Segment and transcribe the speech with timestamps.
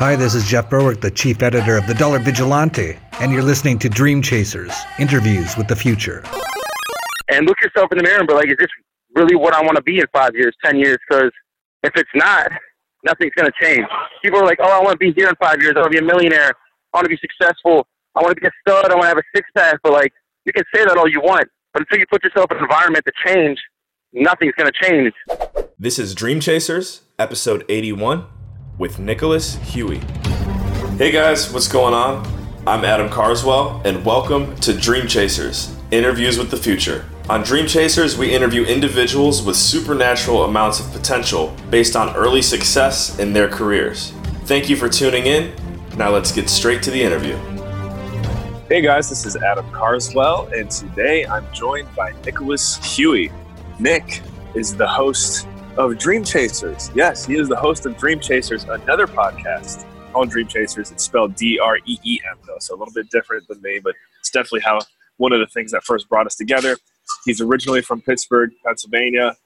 [0.00, 3.78] Hi, this is Jeff Berwick, the chief editor of The Dollar Vigilante, and you're listening
[3.80, 6.24] to Dream Chasers Interviews with the Future.
[7.28, 8.70] And look yourself in the mirror and be like, is this
[9.14, 10.96] really what I want to be in five years, 10 years?
[11.06, 11.30] Because
[11.82, 12.50] if it's not,
[13.04, 13.86] nothing's going to change.
[14.22, 15.74] People are like, oh, I want to be here in five years.
[15.76, 16.54] I want to be a millionaire.
[16.94, 17.86] I want to be successful.
[18.16, 18.90] I want to be a stud.
[18.90, 19.80] I want to have a six pack.
[19.82, 20.14] But like,
[20.46, 21.44] you can say that all you want.
[21.74, 23.58] But until you put yourself in an environment to change,
[24.14, 25.12] nothing's going to change.
[25.78, 28.24] This is Dream Chasers, episode 81,
[28.80, 30.00] with Nikolas Hughey.
[30.96, 32.26] Hey guys, what's going on?
[32.66, 37.04] I'm Adam Carswell, and welcome to Dream Chasers Interviews with the Future.
[37.28, 43.18] On Dream Chasers, we interview individuals with supernatural amounts of potential based on early success
[43.18, 44.12] in their careers.
[44.46, 45.52] Thank you for tuning in.
[45.98, 47.36] Now let's get straight to the interview.
[48.66, 53.30] Hey guys, this is Adam Carswell, and today I'm joined by Nikolas Hughey.
[53.78, 54.22] Nick
[54.54, 56.90] is the host of Dream Chasers.
[56.94, 60.90] Yes, he is the host of Dream Chasers, another podcast called Dream Chasers.
[60.90, 63.80] It's spelled D R E E M, though, so a little bit different than me,
[63.82, 64.80] but it's definitely how
[65.18, 66.76] one of the things that first brought us together.
[67.24, 69.36] He's originally from Pittsburgh, Pennsylvania,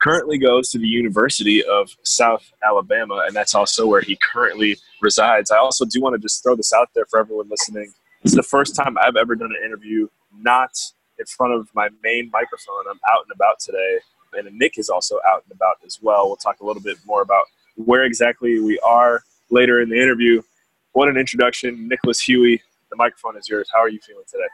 [0.00, 5.50] currently goes to the University of South Alabama, and that's also where he currently resides.
[5.50, 7.92] I also do want to just throw this out there for everyone listening.
[8.22, 10.70] This is the first time I've ever done an interview not
[11.18, 12.84] in front of my main microphone.
[12.90, 13.98] I'm out and about today,
[14.36, 16.26] and Nick is also out and about as well.
[16.26, 17.44] We'll talk a little bit more about
[17.76, 20.42] where exactly we are later in the interview.
[20.92, 22.60] What an introduction, Nikolas Hughey.
[22.90, 23.68] The microphone is yours.
[23.72, 24.44] How are you feeling today?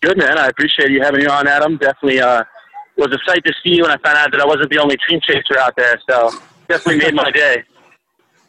[0.00, 0.38] Good, man.
[0.38, 1.76] I appreciate you having me on, Adam.
[1.76, 2.44] Definitely uh,
[2.96, 4.96] was a sight to see you when I found out that I wasn't the only
[5.06, 6.00] dream chaser out there.
[6.08, 6.30] So
[6.68, 7.62] definitely made my day.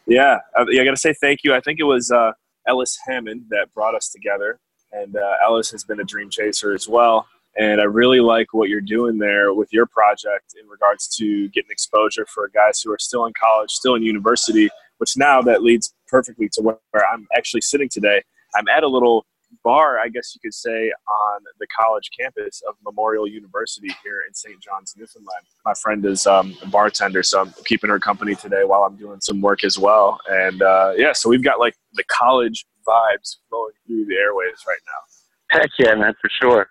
[0.08, 1.52] Yeah, I, I got to say thank you.
[1.52, 2.30] I think it was uh,
[2.68, 4.60] Ellis Hammond that brought us together
[4.92, 7.26] and uh, Ellis has been a dream chaser as well.
[7.58, 11.70] And I really like what you're doing there with your project in regards to getting
[11.70, 14.68] exposure for guys who are still in college, still in university,
[14.98, 16.78] which now that leads perfectly to where
[17.12, 18.22] I'm actually sitting today.
[18.54, 19.26] I'm at a little
[19.64, 24.34] bar, I guess you could say, on the college campus of Memorial University here in
[24.34, 24.60] St.
[24.60, 25.46] John's, Newfoundland.
[25.64, 29.20] My friend is um, a bartender, so I'm keeping her company today while I'm doing
[29.20, 30.20] some work as well.
[30.28, 34.78] And uh, yeah, so we've got like the college vibes flowing through the airwaves right
[34.86, 35.58] now.
[35.58, 36.68] Heck yeah, man, for sure.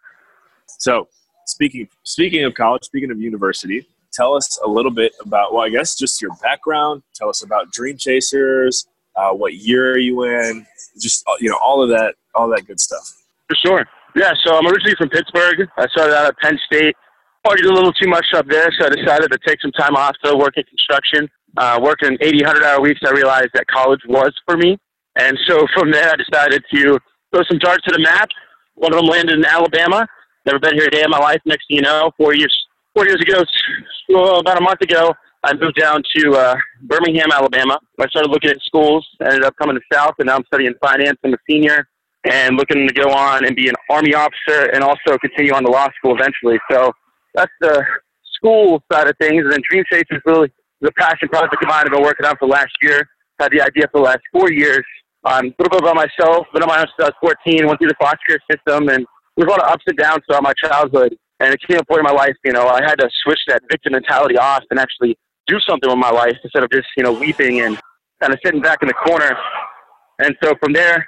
[0.80, 1.08] So,
[1.46, 5.69] speaking speaking of college, speaking of university, tell us a little bit about well, I
[5.69, 7.03] guess just your background.
[7.16, 8.88] Tell us about Dream Chasers.
[9.16, 10.66] Uh, what year are you in?
[11.00, 13.03] Just uh, you know, all of that, all that good stuff.
[13.47, 13.85] For sure.
[14.16, 14.34] Yeah.
[14.44, 15.68] So I'm originally from Pittsburgh.
[15.78, 16.96] I started out at Penn State.
[17.46, 20.16] Partied a little too much up there, so I decided to take some time off
[20.24, 21.30] to work in construction.
[21.58, 24.78] Uh, working 80, 100 hour weeks, I realized that college was for me.
[25.16, 27.00] And so from there, I decided to
[27.31, 28.30] throw some darts to the map.
[28.74, 30.08] One of them landed in Alabama.
[30.45, 31.41] Never been here a day in my life.
[31.45, 32.56] Next thing you know, four years,
[32.94, 33.44] four years ago,
[34.09, 35.13] well, about a month ago,
[35.44, 37.79] I moved down to uh, Birmingham, Alabama.
[38.00, 39.07] I started looking at schools.
[39.22, 41.17] ended up coming to South, and now I'm studying finance.
[41.23, 41.88] I'm a senior
[42.25, 45.69] and looking to go on and be an Army officer and also continue on to
[45.69, 46.59] law school eventually.
[46.72, 46.91] So
[47.35, 47.85] that's the
[48.35, 49.44] school side of things.
[49.44, 50.51] And then Dream Chase is really
[50.81, 53.07] the passion project of mine I've been working on for the last year.
[53.39, 54.84] Had the idea for the last four years
[55.25, 56.47] um, a little bit about myself.
[56.53, 57.67] Been on my own since I was 14.
[57.67, 59.05] Went through the foster care system, and
[59.35, 61.18] there was a lot of ups and downs throughout my childhood.
[61.40, 63.62] And it came a point in my life, you know, I had to switch that
[63.69, 67.12] victim mentality off and actually do something with my life instead of just, you know,
[67.12, 67.78] weeping and
[68.22, 69.38] kind of sitting back in the corner.
[70.19, 71.07] And so from there,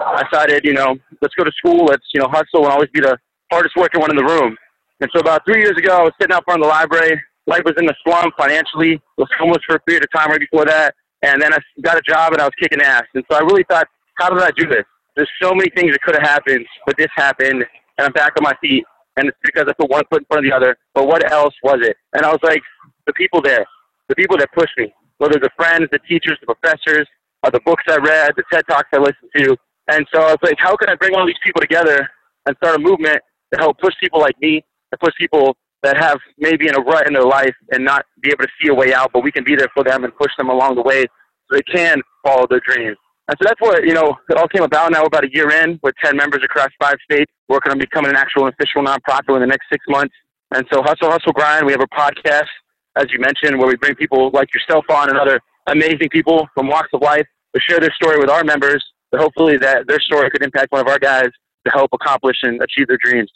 [0.00, 1.86] I decided, you know, let's go to school.
[1.86, 3.18] Let's, you know, hustle and always be the
[3.50, 4.56] hardest working one in the room.
[5.00, 7.20] And so about three years ago, I was sitting out front of the library.
[7.46, 9.00] Life was in the slum financially.
[9.18, 10.94] Was homeless for a period of time right before that.
[11.22, 13.04] And then I got a job and I was kicking ass.
[13.14, 13.88] And so I really thought,
[14.18, 14.84] how did I do this?
[15.16, 17.64] There's so many things that could have happened, but this happened,
[17.98, 18.84] and I'm back on my feet.
[19.16, 20.76] And it's because I put one foot in front of the other.
[20.94, 21.96] But what else was it?
[22.12, 22.60] And I was like,
[23.06, 23.64] the people there,
[24.08, 27.08] the people that pushed me, whether the friends, the teachers, the professors,
[27.42, 29.56] or the books I read, the TED Talks I listened to.
[29.88, 32.06] And so I was like, how can I bring all these people together
[32.44, 33.18] and start a movement
[33.54, 34.62] to help push people like me,
[34.92, 38.30] to push people that have maybe in a rut in their life and not be
[38.30, 40.32] able to see a way out, but we can be there for them and push
[40.36, 42.96] them along the way so they can follow their dreams.
[43.28, 45.80] And so that's what, you know, it all came about now about a year in
[45.82, 49.46] with 10 members across five states working on becoming an actual official nonprofit in the
[49.46, 50.14] next six months.
[50.54, 52.46] And so Hustle, Hustle, Grind, we have a podcast,
[52.96, 56.68] as you mentioned, where we bring people like yourself on and other amazing people from
[56.68, 58.84] walks of life to share their story with our members.
[59.12, 61.30] So hopefully that their story could impact one of our guys
[61.66, 63.30] to help accomplish and achieve their dreams.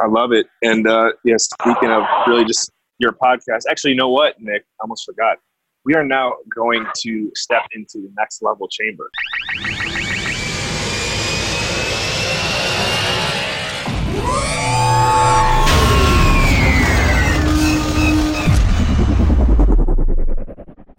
[0.00, 0.46] I love it.
[0.62, 4.62] And uh, yes, speaking of really just your podcast, actually, you know what, Nick?
[4.62, 5.38] I almost forgot.
[5.86, 9.10] We are now going to step into the next level chamber.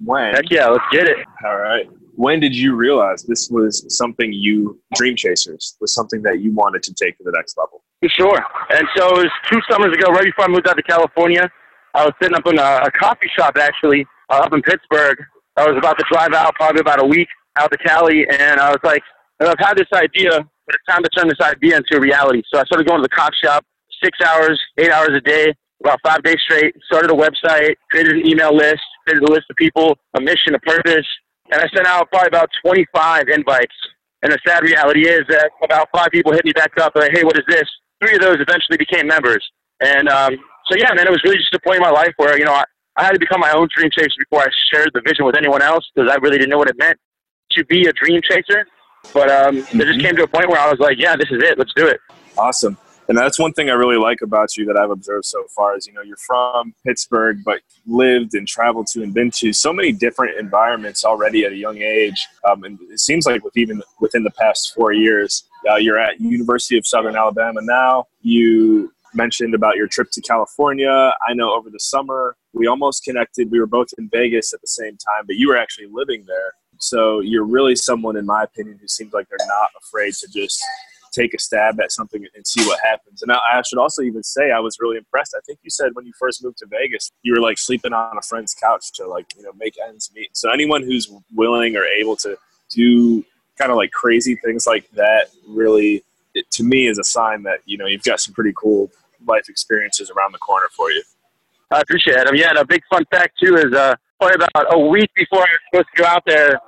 [0.03, 0.35] When?
[0.35, 1.17] Heck yeah, let's get it.
[1.43, 1.89] All right.
[2.13, 6.83] when did you realize this was something you dream chasers was something that you wanted
[6.83, 8.39] to take to the next level sure
[8.69, 11.49] and so it was two summers ago right before i moved out to california
[11.95, 15.17] i was sitting up in a, a coffee shop actually uh, up in pittsburgh
[15.57, 17.27] i was about to drive out probably about a week
[17.57, 19.01] out to cali and i was like
[19.41, 20.31] i've had this idea
[20.65, 23.07] but it's time to turn this idea into a reality so i started going to
[23.07, 23.63] the coffee shop
[24.03, 28.27] six hours eight hours a day about five days straight started a website created an
[28.27, 31.05] email list created a list of people a mission a purpose
[31.51, 33.75] and I sent out probably about 25 invites.
[34.23, 37.23] And the sad reality is that about five people hit me back up like, hey,
[37.23, 37.65] what is this?
[38.01, 39.45] Three of those eventually became members.
[39.81, 40.35] And um,
[40.65, 42.53] so, yeah, man, it was really just a point in my life where, you know,
[42.53, 42.63] I,
[42.97, 45.61] I had to become my own dream chaser before I shared the vision with anyone
[45.61, 46.97] else because I really didn't know what it meant
[47.51, 48.67] to be a dream chaser.
[49.13, 49.81] But um, mm-hmm.
[49.81, 50.07] it just mm-hmm.
[50.07, 51.57] came to a point where I was like, yeah, this is it.
[51.57, 51.99] Let's do it.
[52.37, 52.77] Awesome
[53.07, 55.85] and that's one thing I really like about you that I've observed so far is
[55.85, 59.91] you know you're from Pittsburgh, but lived and traveled to and been to so many
[59.91, 64.23] different environments already at a young age, um, and it seems like with even within
[64.23, 68.07] the past four years, uh, you're at University of Southern Alabama now.
[68.21, 71.13] You mentioned about your trip to California.
[71.27, 73.51] I know over the summer we almost connected.
[73.51, 76.53] We were both in Vegas at the same time, but you were actually living there.
[76.79, 80.63] So you're really someone, in my opinion, who seems like they're not afraid to just
[81.15, 83.21] take a stab at something and see what happens.
[83.21, 85.33] And I, should also even say I was really impressed.
[85.35, 88.17] I think you said when you first moved to Vegas, you were like sleeping on
[88.17, 90.35] a friend's couch to like you know make ends meet.
[90.35, 92.37] So anyone who's willing or able to
[92.69, 93.23] do
[93.57, 96.03] kind of like crazy things like that really,
[96.33, 98.91] it, to me, is a sign that you know you've got some pretty cool
[99.25, 101.03] life experiences around the corner for you.
[101.71, 102.37] I appreciate it.
[102.37, 105.49] Yeah, and a big fun fact too is uh, probably about a week before I
[105.49, 106.59] was supposed to go out there,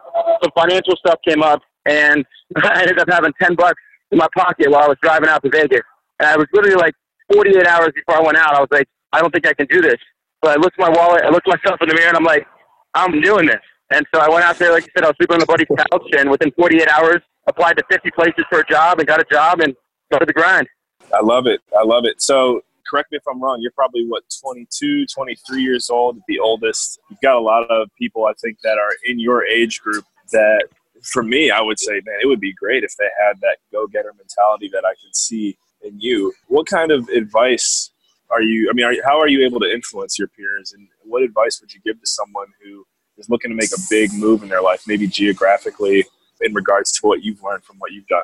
[0.44, 2.26] some financial stuff came up, and
[2.64, 5.50] I ended up having ten bucks in my pocket while I was driving out to
[5.50, 5.82] Vegas.
[6.20, 6.94] And I was literally like
[7.34, 8.56] 48 hours before I went out.
[8.56, 9.98] I was like, I don't think I can do this.
[10.42, 12.24] But I looked at my wallet, I looked at myself in the mirror, and I'm
[12.24, 12.48] like,
[12.94, 13.62] I'm doing this.
[13.92, 15.68] And so I went out there, like you said, I was sleeping on a buddy's
[15.68, 19.26] couch, and within 48 hours, applied to 50 places for a job and got a
[19.32, 19.76] job and
[20.08, 20.68] started the grind.
[21.14, 21.62] I love it.
[21.78, 22.22] I love it.
[22.22, 23.62] So correct me if I'm wrong.
[23.62, 27.00] You're probably what 22, 23 years old, the oldest.
[27.10, 30.68] You've got a lot of people, I think, that are in your age group that
[31.04, 33.88] for me, I would say, man, it would be great if they had that go
[33.88, 36.34] getter mentality that I can see in you.
[36.48, 37.92] What kind of advice
[38.30, 38.70] are you?
[38.70, 41.74] I mean, are, how are you able to influence your peers, and what advice would
[41.74, 42.86] you give to someone who
[43.18, 46.06] is looking to make a big move in their life, maybe geographically,
[46.42, 48.24] in regards to what you've learned from what you've done?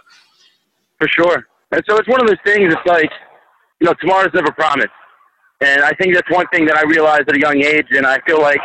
[0.99, 1.47] For sure.
[1.71, 2.73] And so it's one of those things.
[2.73, 3.11] It's like,
[3.83, 4.95] you know, tomorrow's never promised.
[5.59, 7.87] And I think that's one thing that I realized at a young age.
[7.91, 8.59] And I feel like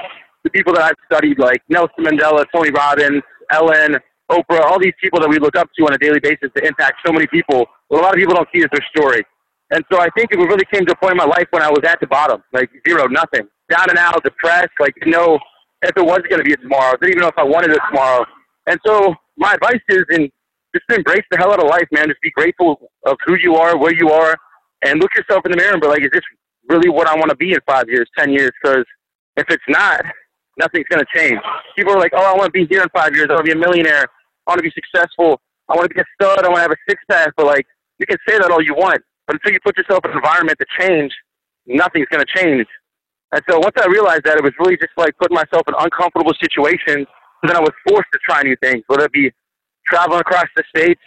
[0.45, 3.99] the people that I've studied, like Nelson Mandela, Tony Robbins, Ellen,
[4.31, 7.01] Oprah, all these people that we look up to on a daily basis to impact
[7.05, 7.67] so many people.
[7.91, 9.25] Well, a lot of people don't see is their story.
[9.73, 11.69] And so I think it really came to a point in my life when I
[11.69, 15.39] was at the bottom, like zero, nothing, down and out, depressed, like didn't know
[15.83, 17.81] if it was going to be a tomorrow, didn't even know if I wanted it
[17.89, 18.25] tomorrow.
[18.69, 20.31] And so my advice is, in
[20.75, 22.09] just embrace the hell out of life, man.
[22.09, 24.37] Just be grateful of who you are, where you are,
[24.83, 26.23] and look yourself in the mirror and be like, is this
[26.69, 28.51] really what I want to be in five years, ten years?
[28.63, 28.85] Because
[29.37, 30.05] if it's not,
[30.59, 31.41] nothing's going to change.
[31.77, 33.27] People are like, oh, I want to be here in five years.
[33.31, 34.07] I want to be a millionaire.
[34.47, 35.41] I want to be successful.
[35.69, 36.45] I want to be a stud.
[36.45, 37.33] I want to have a six pack.
[37.37, 37.67] But like,
[37.99, 40.59] you can say that all you want, but until you put yourself in an environment
[40.59, 41.13] to change,
[41.67, 42.67] nothing's going to change.
[43.33, 46.33] And so once I realized that, it was really just like putting myself in uncomfortable
[46.41, 47.07] situations.
[47.43, 49.31] And then I was forced to try new things, whether it be
[49.87, 51.01] traveling across the states,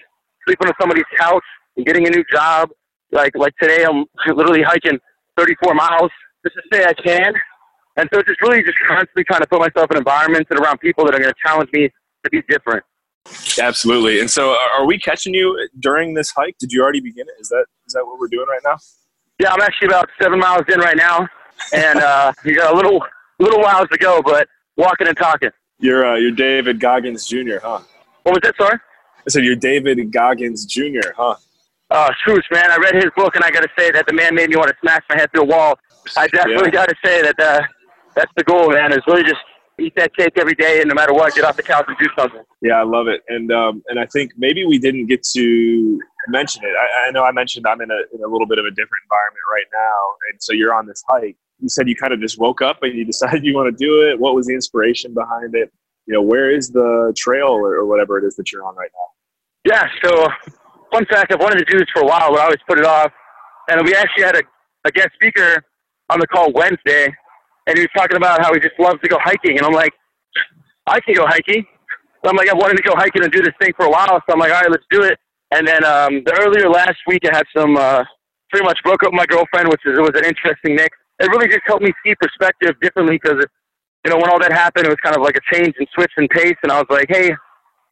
[0.46, 1.44] sleeping on somebody's couch,
[1.78, 2.70] and getting a new job.
[3.12, 5.00] Like like today, I'm literally hiking
[5.38, 6.12] 34 miles
[6.46, 7.34] just to say I can.
[7.98, 11.06] And so just really just constantly trying to put myself in environments and around people
[11.06, 11.90] that are going to challenge me
[12.24, 12.84] to be different.
[13.62, 14.20] Absolutely.
[14.20, 16.58] And so, are we catching you during this hike?
[16.60, 17.40] Did you already begin it?
[17.40, 18.78] Is that is that what we're doing right now?
[19.40, 21.28] Yeah, I'm actually about seven miles in right now,
[21.74, 23.04] and uh, you got a little
[23.40, 25.52] little whiles to go, but walking and talking.
[25.80, 27.82] You're uh, you're David Goggins Jr., huh?
[28.24, 28.78] What was that, sorry?
[29.20, 31.36] I said you're David Goggins Jr., huh?
[31.94, 32.72] Oh, Swoosh, man!
[32.72, 34.70] I read his book, and I got to say that the man made me want
[34.70, 35.78] to smash my head through a wall.
[36.16, 36.86] I definitely yeah.
[36.86, 37.62] got to say that uh,
[38.16, 38.94] that's the goal, man.
[38.94, 39.42] Is really just
[39.78, 42.08] eat that cake every day, and no matter what, get off the couch and do
[42.18, 42.44] something.
[42.62, 46.64] Yeah, I love it, and um, and I think maybe we didn't get to mention
[46.64, 46.74] it.
[46.80, 49.04] I, I know I mentioned I'm in a in a little bit of a different
[49.04, 50.00] environment right now,
[50.32, 51.36] and so you're on this hike.
[51.60, 54.10] You said you kind of just woke up and you decided you want to do
[54.10, 54.18] it.
[54.18, 55.72] What was the inspiration behind it?
[56.08, 58.90] You know, where is the trail or, or whatever it is that you're on right
[58.94, 59.72] now?
[59.72, 59.88] Yeah.
[60.04, 60.28] So,
[60.92, 62.86] fun fact: I've wanted to do this for a while, but I always put it
[62.86, 63.12] off.
[63.70, 64.44] And we actually had a,
[64.86, 65.64] a guest speaker
[66.10, 67.14] on the call Wednesday,
[67.68, 69.58] and he was talking about how he just loves to go hiking.
[69.58, 69.94] And I'm like,
[70.88, 71.66] I can go hiking.
[72.24, 74.22] So I'm like, I've wanted to go hiking and do this thing for a while.
[74.28, 75.18] So I'm like, all right, let's do it.
[75.52, 78.04] And then um, the earlier last week, I had some uh,
[78.50, 80.96] pretty much broke up my girlfriend, which is, was an interesting mix.
[81.20, 83.44] It really just helped me see perspective differently because,
[84.06, 86.12] you know, when all that happened, it was kind of like a change and switch
[86.18, 86.58] in pace.
[86.64, 87.32] And I was like, hey,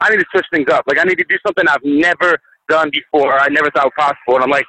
[0.01, 0.85] I need to switch things up.
[0.87, 2.37] Like I need to do something I've never
[2.69, 3.39] done before.
[3.39, 4.35] I never thought possible.
[4.35, 4.65] And I'm like,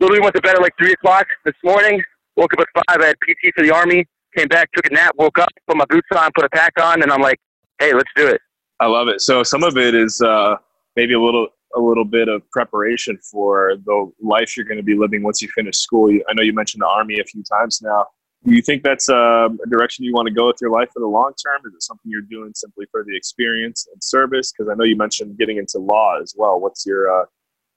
[0.00, 2.02] literally went to bed at like three o'clock this morning.
[2.36, 3.00] Woke up at five.
[3.00, 4.06] I had PT for the army.
[4.36, 7.02] Came back, took a nap, woke up, put my boots on, put a pack on,
[7.02, 7.38] and I'm like,
[7.78, 8.40] hey, let's do it.
[8.80, 9.20] I love it.
[9.20, 10.56] So some of it is uh,
[10.96, 14.96] maybe a little a little bit of preparation for the life you're going to be
[14.96, 16.08] living once you finish school.
[16.28, 18.06] I know you mentioned the army a few times now.
[18.46, 21.00] Do you think that's um, a direction you want to go with your life for
[21.00, 21.62] the long term?
[21.66, 24.52] Is it something you're doing simply for the experience and service?
[24.52, 26.60] Because I know you mentioned getting into law as well.
[26.60, 27.24] What's your uh,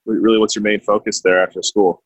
[0.04, 2.02] really what's your main focus there after school?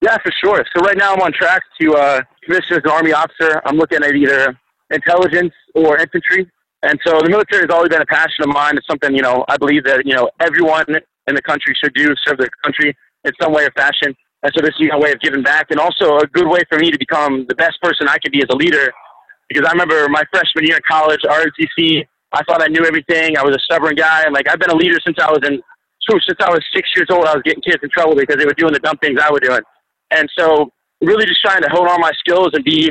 [0.00, 0.64] Yeah, for sure.
[0.76, 3.60] So right now I'm on track to uh, commission as an Army officer.
[3.64, 4.58] I'm looking at either
[4.90, 6.50] intelligence or infantry.
[6.82, 8.76] And so the military has always been a passion of mine.
[8.76, 10.84] It's something, you know, I believe that, you know, everyone
[11.26, 12.94] in the country should do, serve their country
[13.24, 14.14] in some way or fashion.
[14.52, 16.90] So this is a way of giving back and also a good way for me
[16.90, 18.92] to become the best person I could be as a leader.
[19.48, 23.38] Because I remember my freshman year in college, ROTC, I thought I knew everything.
[23.38, 24.24] I was a stubborn guy.
[24.24, 25.62] And like, I've been a leader since I was in,
[26.10, 28.54] since I was six years old, I was getting kids in trouble because they were
[28.54, 29.62] doing the dumb things I was doing.
[30.10, 30.70] And so
[31.00, 32.90] really just trying to hone on my skills and be,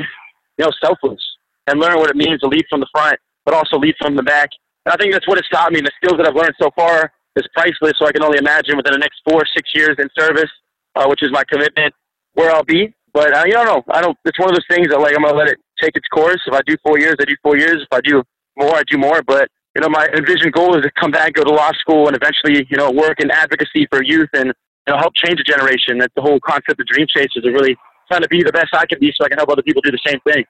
[0.58, 1.22] you know, selfless
[1.66, 4.22] and learn what it means to lead from the front, but also lead from the
[4.22, 4.50] back.
[4.86, 5.80] And I think that's what it's taught me.
[5.80, 7.94] The skills that I've learned so far is priceless.
[7.98, 10.50] So I can only imagine within the next four, six years in service,
[10.94, 11.94] uh, which is my commitment,
[12.34, 12.94] where I'll be.
[13.12, 13.84] But uh, you don't know.
[13.94, 14.18] I don't.
[14.24, 16.40] It's one of those things that like I'm gonna let it take its course.
[16.46, 17.82] If I do four years, I do four years.
[17.82, 18.22] If I do
[18.56, 19.22] more, I do more.
[19.22, 22.16] But you know, my envisioned goal is to come back, go to law school, and
[22.16, 25.98] eventually, you know, work in advocacy for youth and you know help change a generation.
[25.98, 27.36] That's the whole concept of Dream Chasers.
[27.36, 27.76] Is really
[28.08, 29.92] trying to be the best I can be, so I can help other people do
[29.92, 30.44] the same thing.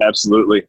[0.00, 0.66] Absolutely,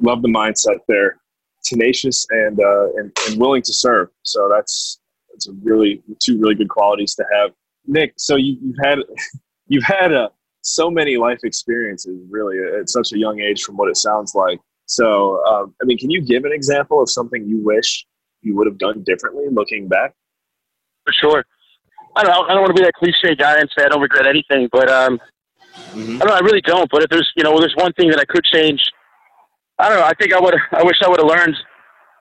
[0.00, 1.18] love the mindset there.
[1.62, 4.08] Tenacious and uh, and, and willing to serve.
[4.22, 7.50] So that's that's a really two really good qualities to have.
[7.86, 8.98] Nick, so you, you've had
[9.66, 10.28] you've had a, uh,
[10.62, 14.58] so many life experiences really at such a young age, from what it sounds like.
[14.86, 18.06] So, um, I mean, can you give an example of something you wish
[18.40, 20.14] you would have done differently looking back?
[21.04, 21.44] For sure.
[22.16, 22.50] I don't.
[22.50, 24.90] I don't want to be that cliche guy and say I don't regret anything, but
[24.90, 25.20] um,
[25.74, 26.16] mm-hmm.
[26.16, 26.28] I don't.
[26.28, 26.88] Know, I really don't.
[26.90, 28.80] But if there's, you know, there's one thing that I could change.
[29.78, 30.06] I don't know.
[30.06, 30.54] I think I would.
[30.72, 31.56] I wish I would have learned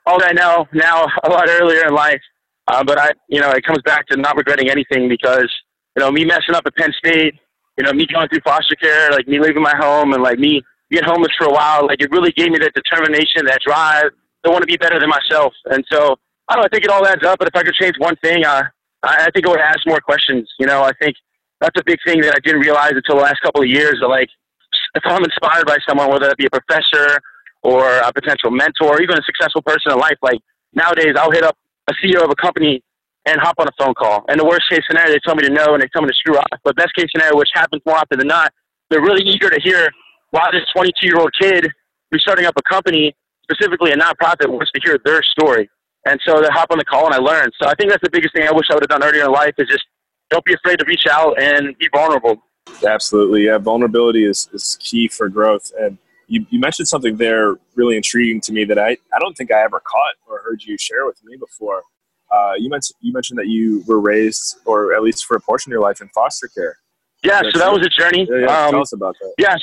[0.05, 2.21] all that I know now a lot earlier in life.
[2.67, 5.51] Uh, but I, you know, it comes back to not regretting anything because,
[5.95, 7.35] you know, me messing up at Penn State,
[7.77, 10.61] you know, me going through foster care, like me leaving my home and like me
[10.89, 14.11] being homeless for a while, like it really gave me that determination, that drive
[14.43, 15.53] to want to be better than myself.
[15.65, 16.15] And so
[16.47, 17.39] I don't know, I think it all adds up.
[17.39, 18.63] But if I could change one thing, uh,
[19.03, 20.49] I, I think I would ask more questions.
[20.59, 21.15] You know, I think
[21.59, 23.97] that's a big thing that I didn't realize until the last couple of years.
[24.01, 24.29] That like,
[24.95, 27.19] if I'm inspired by someone, whether it be a professor
[27.63, 30.39] or a potential mentor, or even a successful person in life, like
[30.73, 31.57] nowadays I'll hit up
[31.89, 32.81] a CEO of a company
[33.25, 34.25] and hop on a phone call.
[34.27, 36.13] And the worst case scenario, they tell me to no and they tell me to
[36.13, 36.59] screw off.
[36.63, 38.51] But best case scenario, which happens more often than not,
[38.89, 39.89] they're really eager to hear
[40.31, 41.67] why this 22 year old kid
[42.11, 45.69] who's starting up a company, specifically a nonprofit, wants to hear their story.
[46.05, 47.49] And so they hop on the call and I learn.
[47.61, 49.31] So I think that's the biggest thing I wish I would have done earlier in
[49.31, 49.85] life is just
[50.29, 52.43] don't be afraid to reach out and be vulnerable.
[52.85, 53.45] Absolutely.
[53.45, 53.57] Yeah.
[53.57, 55.71] Vulnerability is, is key for growth.
[55.79, 55.97] And
[56.27, 59.61] you, you mentioned something there really intriguing to me that I, I don't think I
[59.61, 61.83] ever caught or heard you share with me before.
[62.31, 65.71] Uh, you mentioned you mentioned that you were raised, or at least for a portion
[65.71, 66.77] of your life, in foster care.
[67.23, 68.27] Yeah, so that was a journey.
[68.29, 68.65] Yeah, yeah.
[68.65, 69.33] Um, Tell us about that.
[69.37, 69.59] Yes,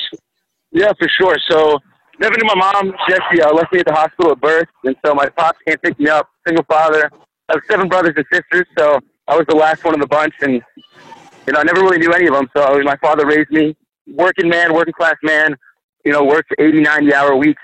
[0.71, 1.35] yeah, for sure.
[1.49, 1.79] So
[2.19, 2.93] never knew my mom.
[3.09, 5.99] Jesse uh, left me at the hospital at birth, and so my pops can't pick
[5.99, 6.29] me up.
[6.47, 7.11] Single father.
[7.49, 10.33] I have seven brothers and sisters, so I was the last one in the bunch,
[10.41, 12.49] and you know I never really knew any of them.
[12.55, 13.75] So my father raised me,
[14.07, 15.55] working man, working class man.
[16.05, 17.61] You know, worked 80, 90 hour weeks,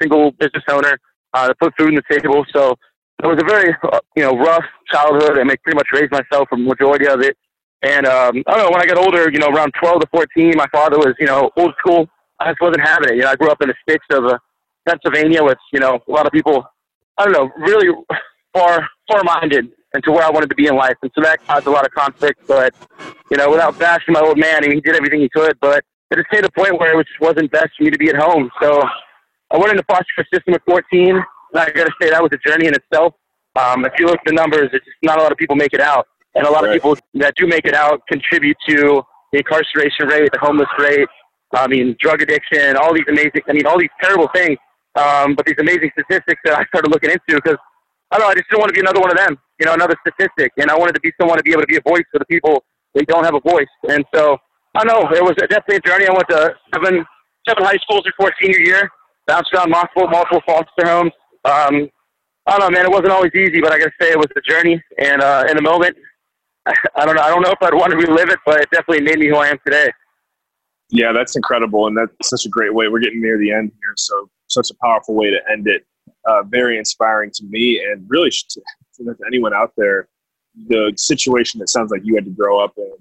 [0.00, 0.98] single business owner,
[1.34, 2.44] uh, to put food on the table.
[2.54, 2.76] So
[3.22, 5.38] it was a very uh, you know rough childhood.
[5.38, 7.36] I make pretty much raised myself for majority of it.
[7.82, 10.52] And um, I don't know when I got older, you know, around 12 to 14,
[10.54, 12.08] my father was you know old school.
[12.38, 13.16] I just wasn't having it.
[13.16, 14.38] You know, I grew up in the sticks of uh,
[14.88, 16.66] Pennsylvania with you know a lot of people.
[17.18, 17.88] I don't know, really
[18.54, 21.66] far far minded into where I wanted to be in life, and so that caused
[21.66, 22.40] a lot of conflict.
[22.46, 22.74] But
[23.30, 26.16] you know, without bashing my old man, mean, he did everything he could, but it
[26.16, 28.50] just to a point where it just wasn't best for me to be at home.
[28.60, 28.82] So
[29.50, 31.22] I went into foster care system at 14.
[31.52, 33.14] And I got to say that was a journey in itself.
[33.58, 35.74] Um, if you look at the numbers, it's just not a lot of people make
[35.74, 36.70] it out, and a lot right.
[36.70, 39.02] of people that do make it out contribute to
[39.32, 41.08] the incarceration rate, the homeless rate.
[41.52, 43.42] I mean, drug addiction, all these amazing.
[43.48, 44.56] I mean, all these terrible things.
[44.94, 47.58] Um, but these amazing statistics that I started looking into because
[48.10, 49.74] I don't know, I just didn't want to be another one of them, you know,
[49.74, 50.52] another statistic.
[50.58, 52.26] And I wanted to be someone to be able to be a voice for the
[52.26, 52.64] people
[52.94, 53.70] that don't have a voice.
[53.88, 54.38] And so
[54.76, 56.06] I know, it was definitely a journey.
[56.06, 57.04] I went to seven
[57.48, 58.90] seven high schools before senior year,
[59.26, 61.12] bounced around multiple multiple foster homes,
[61.44, 61.88] um,
[62.46, 62.86] I don't know, man.
[62.86, 64.82] It wasn't always easy, but I gotta say it was the journey.
[64.98, 65.96] And uh, in a moment,
[66.66, 67.22] I don't know.
[67.22, 69.36] I don't know if I'd want to relive it, but it definitely made me who
[69.36, 69.90] I am today.
[70.90, 72.88] Yeah, that's incredible, and that's such a great way.
[72.88, 75.86] We're getting near the end here, so such a powerful way to end it.
[76.24, 78.60] Uh, very inspiring to me, and really to,
[78.98, 80.08] that anyone out there,
[80.66, 82.92] the situation that sounds like you had to grow up in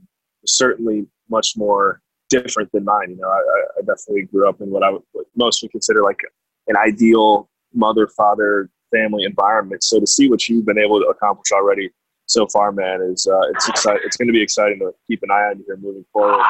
[0.46, 3.12] certainly much more different than mine.
[3.12, 3.42] You know, I,
[3.78, 6.20] I definitely grew up in what I would what most would consider like
[6.68, 9.84] an ideal mother, father, family environment.
[9.84, 11.90] So to see what you've been able to accomplish already
[12.26, 13.70] so far, man, is uh, it's.
[14.06, 16.44] It's going to be exciting to keep an eye on here moving forward.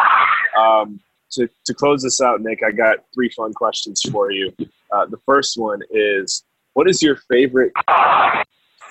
[0.58, 1.00] Um,
[1.32, 4.52] to, to close this out, Nick, I got three fun questions for you.
[4.92, 6.44] Uh, the first one is,
[6.74, 7.72] what is your favorite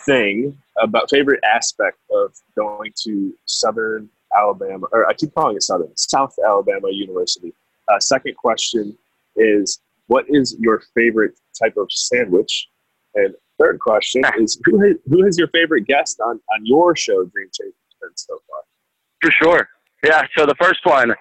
[0.06, 5.96] thing about favorite aspect of going to Southern Alabama, or I keep calling it Southern,
[5.96, 7.52] South Alabama University?
[7.88, 8.96] Uh, second question
[9.36, 12.68] is, what is your favorite type of sandwich?
[13.14, 17.24] And third question is, who has, who has your favorite guest on, on your show,
[17.24, 18.60] Dream Chasers, been so far?
[19.22, 19.68] For sure.
[20.04, 20.22] Yeah.
[20.36, 21.12] So the first one,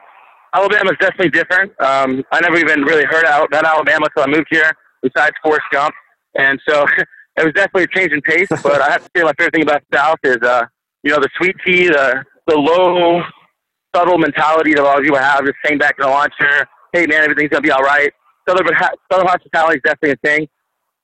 [0.54, 1.72] Alabama is definitely different.
[1.82, 4.72] Um, I never even really heard about Alabama until I moved here,
[5.02, 5.94] besides Forrest Gump.
[6.36, 6.86] And so
[7.38, 8.48] it was definitely a change in pace.
[8.64, 10.66] But I have to say, my favorite thing about South is, uh,
[11.04, 13.22] you know, the sweet tea, the the low,
[13.96, 16.68] subtle mentality that a lot of people have, just staying back in the lawn chair.
[16.94, 18.12] Hey, man, everything's gonna be all right.
[18.48, 18.68] Southern,
[19.12, 20.48] Southern hospitality is definitely a thing.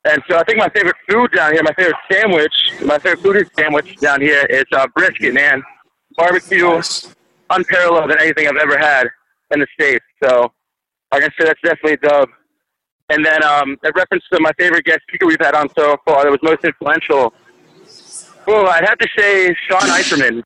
[0.05, 2.53] And so I think my favorite food down here, my favorite sandwich,
[2.85, 5.63] my favorite food sandwich down here is uh, brisket, man.
[6.17, 6.81] Barbecue,
[7.49, 9.07] unparalleled than anything I've ever had
[9.51, 10.03] in the States.
[10.21, 10.51] So,
[11.11, 12.29] like I said, that's definitely a dub.
[13.09, 16.23] And then, um, in reference to my favorite guest speaker we've had on so far
[16.23, 17.33] that was most influential,
[18.45, 20.43] well, I'd have to say Sean Eiterman.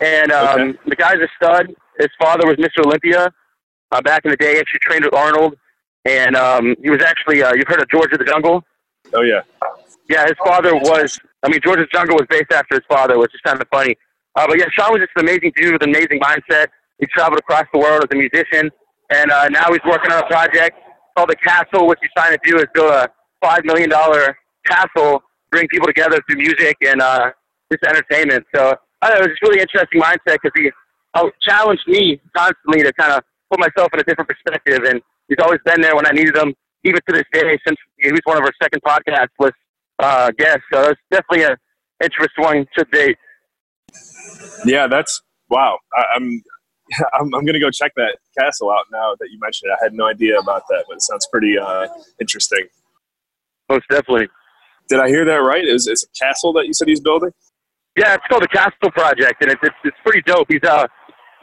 [0.00, 0.78] And um, okay.
[0.86, 1.74] the guy's a stud.
[1.98, 2.84] His father was Mr.
[2.84, 3.32] Olympia
[3.92, 4.58] uh, back in the day.
[4.58, 5.56] Actually trained with Arnold.
[6.04, 8.62] And um, he was actually, uh, you've heard of George of the Jungle?
[9.12, 9.40] Oh, yeah.
[10.08, 13.18] Yeah, his father was, I mean, George of the Jungle was based after his father,
[13.18, 13.96] which is kind of funny.
[14.36, 16.68] Uh, but yeah, Sean was just an amazing dude with an amazing mindset.
[17.00, 18.70] He traveled across the world as a musician,
[19.10, 20.78] and uh, now he's working on a project
[21.16, 23.10] called The Castle, which he's trying to do is build a
[23.42, 23.90] $5 million
[24.66, 27.30] castle, bring people together through music and uh,
[27.72, 28.44] just entertainment.
[28.54, 30.70] So I know, it was just really interesting mindset because he
[31.42, 35.60] challenged me constantly to kind of put myself in a different perspective, and he's always
[35.64, 36.54] been there when I needed him,
[36.84, 39.54] even to this day, since he was one of our second podcast list
[39.98, 40.64] uh, guests.
[40.72, 41.56] So it's definitely an
[42.02, 43.16] interesting one to date.
[44.64, 45.78] Yeah, that's wow.
[45.96, 46.42] I, I'm
[47.14, 49.78] I'm, I'm going to go check that castle out now that you mentioned it.
[49.80, 51.88] I had no idea about that, but it sounds pretty uh,
[52.20, 52.66] interesting.
[53.68, 54.28] Most definitely.
[54.88, 55.64] Did I hear that right?
[55.64, 57.30] Is it's a castle that you said he's building?
[57.96, 60.46] Yeah, it's called the Castle Project, and it's it's, it's pretty dope.
[60.48, 60.86] He's uh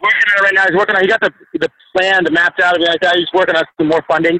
[0.01, 0.63] working on it right now.
[0.69, 1.01] He's working on.
[1.01, 3.15] He got the the plan, the mapped out, everything like that.
[3.15, 4.39] He's working on some more funding.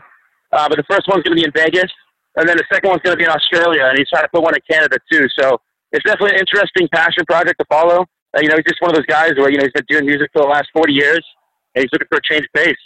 [0.52, 1.90] Uh, but the first one's going to be in Vegas,
[2.38, 4.44] and then the second one's going to be in Australia, and he's trying to put
[4.44, 5.26] one in Canada too.
[5.40, 5.58] So
[5.92, 8.06] it's definitely an interesting passion project to follow.
[8.38, 10.06] Uh, you know, he's just one of those guys where you know he's been doing
[10.06, 11.26] music for the last forty years,
[11.74, 12.78] and he's looking for a change of pace.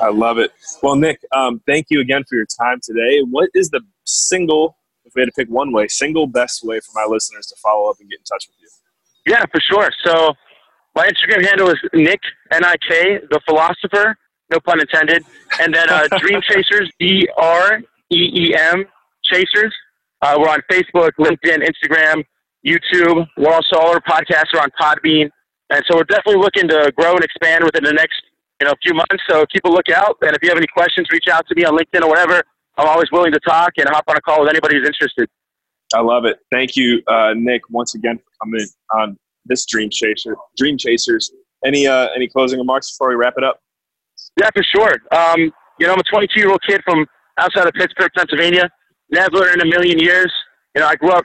[0.00, 0.52] I love it.
[0.82, 3.20] Well, Nick, um, thank you again for your time today.
[3.22, 4.76] What is the single,
[5.10, 7.90] if we had to pick one way, single best way for my listeners to follow
[7.90, 8.68] up and get in touch with you?
[9.26, 9.90] Yeah, for sure.
[10.04, 10.34] So
[10.94, 12.20] my Instagram handle is Nick
[12.52, 14.16] N I K the philosopher,
[14.50, 15.24] no pun intended,
[15.60, 18.84] and then uh, Dream Chasers D R E E M
[19.24, 19.74] Chasers.
[20.22, 22.22] Uh, we're on Facebook, LinkedIn, Instagram,
[22.66, 23.26] YouTube.
[23.36, 25.30] We're also all our podcasts are on Podbean,
[25.70, 28.22] and so we're definitely looking to grow and expand within the next
[28.60, 29.22] you know few months.
[29.28, 31.76] So keep a lookout, and if you have any questions, reach out to me on
[31.76, 32.42] LinkedIn or whatever.
[32.80, 35.28] I'm always willing to talk and hop on a call with anybody who's interested.
[35.94, 36.38] I love it.
[36.50, 41.30] Thank you, uh, Nick, once again for coming on this Dream Chaser, Dream Chasers.
[41.64, 43.60] Any uh, any closing remarks before we wrap it up?
[44.38, 44.94] Yeah, for sure.
[45.12, 47.06] Um, you know, I'm a 22 year old kid from
[47.38, 48.70] outside of Pittsburgh, Pennsylvania.
[49.10, 50.32] Never in a million years.
[50.74, 51.24] You know, I grew up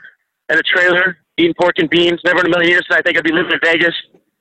[0.50, 2.20] in a trailer eating pork and beans.
[2.24, 2.84] Never in a million years.
[2.90, 3.94] did I think I'd be living in Vegas.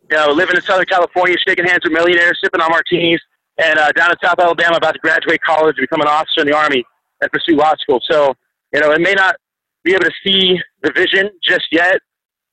[0.09, 3.21] You know, living in Southern California, shaking hands with millionaires, sipping on martinis,
[3.57, 6.47] and uh, down in South Alabama, about to graduate college, and become an officer in
[6.47, 6.83] the Army,
[7.21, 7.99] and pursue law school.
[8.09, 8.33] So,
[8.73, 9.35] you know, it may not
[9.83, 11.99] be able to see the vision just yet,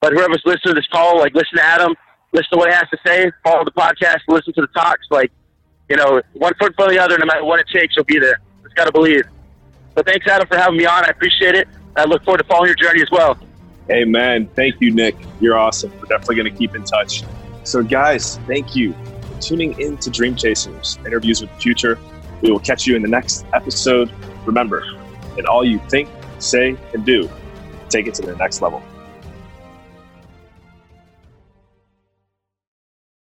[0.00, 1.94] but whoever's listening to this call, like listen to Adam,
[2.32, 5.06] listen to what he has to say, follow the podcast, listen to the talks.
[5.10, 5.32] Like,
[5.88, 8.40] you know, one foot of the other, no matter what it takes, you'll be there.
[8.62, 9.24] Just got to believe.
[9.96, 11.04] So thanks, Adam, for having me on.
[11.04, 11.68] I appreciate it.
[11.96, 13.38] I look forward to following your journey as well.
[13.90, 14.48] Amen.
[14.54, 15.16] Thank you, Nick.
[15.40, 15.90] You're awesome.
[15.98, 17.24] We're definitely going to keep in touch.
[17.64, 21.98] So, guys, thank you for tuning in to Dream Chasers, interviews with the future.
[22.40, 24.10] We will catch you in the next episode.
[24.44, 24.84] Remember,
[25.36, 27.28] in all you think, say, and do,
[27.88, 28.82] take it to the next level.